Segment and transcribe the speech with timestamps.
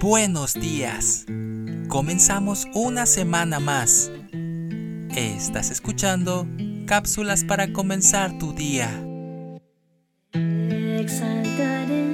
[0.00, 1.26] Buenos días.
[1.88, 4.12] Comenzamos una semana más.
[5.16, 6.46] Estás escuchando
[6.86, 8.88] cápsulas para comenzar tu día.
[11.00, 12.04] Exaltaré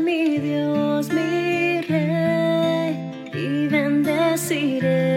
[0.00, 2.96] mi Dios, mi Rey,
[3.34, 5.10] y bendeciré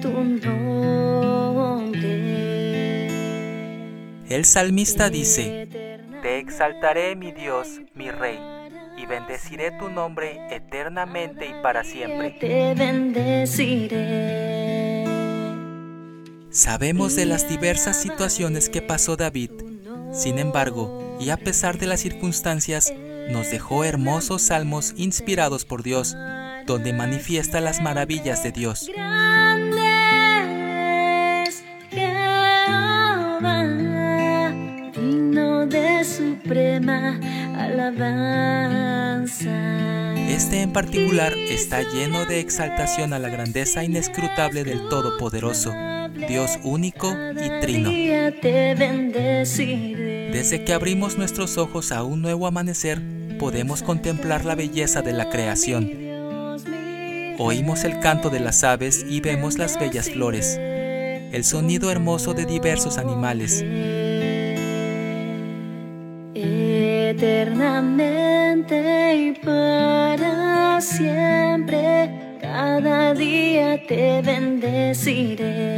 [0.00, 0.60] tu nombre.
[4.28, 5.66] El salmista dice,
[6.22, 8.38] Te exaltaré mi Dios, mi Rey,
[9.00, 12.30] y bendeciré tu nombre eternamente y para siempre.
[12.32, 14.20] Te bendeciré.
[16.50, 19.52] Sabemos de las diversas situaciones que pasó David.
[20.12, 22.92] Sin embargo, y a pesar de las circunstancias,
[23.30, 26.16] nos dejó hermosos salmos inspirados por Dios,
[26.66, 28.90] donde manifiesta las maravillas de Dios.
[28.92, 29.78] Grande
[31.46, 33.62] es Jehová,
[34.92, 37.20] digno de suprema
[37.56, 38.89] alabanza.
[40.30, 45.74] Este en particular está lleno de exaltación a la grandeza inescrutable del Todopoderoso,
[46.28, 47.90] Dios único y trino.
[50.32, 53.02] Desde que abrimos nuestros ojos a un nuevo amanecer,
[53.40, 55.90] podemos contemplar la belleza de la creación.
[57.40, 62.46] Oímos el canto de las aves y vemos las bellas flores, el sonido hermoso de
[62.46, 63.64] diversos animales.
[67.10, 75.70] eternamente y para siempre, cada día te bendeciré.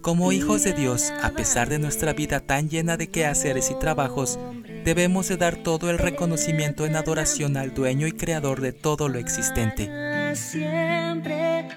[0.00, 4.38] Como hijos de Dios, a pesar de nuestra vida tan llena de quehaceres y trabajos,
[4.84, 9.18] debemos de dar todo el reconocimiento en adoración al dueño y creador de todo lo
[9.18, 9.86] existente.
[9.86, 11.68] Para siempre,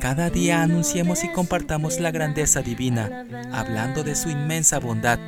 [0.00, 5.18] Cada día anunciemos y compartamos la grandeza divina, hablando de su inmensa bondad.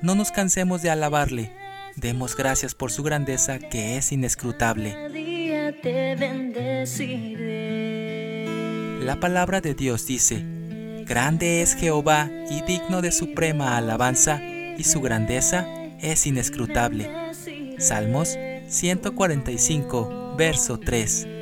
[0.00, 1.52] No nos cansemos de alabarle,
[1.96, 4.96] demos gracias por su grandeza que es inescrutable.
[9.04, 10.42] La palabra de Dios dice,
[11.04, 15.66] Grande es Jehová y digno de suprema alabanza, y su grandeza
[16.00, 17.10] es inescrutable.
[17.78, 21.37] Salmos 145, verso 3.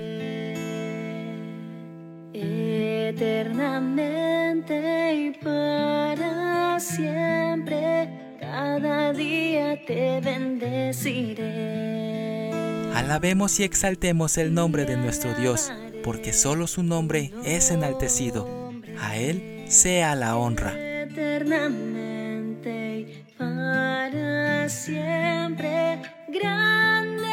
[3.16, 12.50] Eternamente y para siempre, cada día te bendeciré.
[12.94, 15.72] Alabemos y exaltemos el nombre de nuestro Dios,
[16.04, 18.70] porque solo su nombre es enaltecido.
[19.00, 20.74] A Él sea la honra.
[20.78, 27.24] Eternamente y para siempre, grande.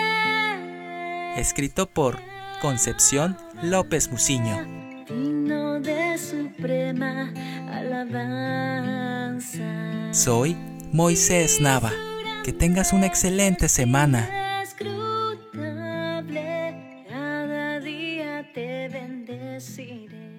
[1.35, 2.21] Escrito por
[2.61, 4.82] Concepción López Muciño
[6.17, 7.31] suprema
[7.71, 9.63] alabanza.
[10.11, 10.55] Soy
[10.91, 11.91] Moisés Nava.
[12.43, 14.29] Que tengas una excelente semana.
[17.09, 20.32] Cada día te bendeciré.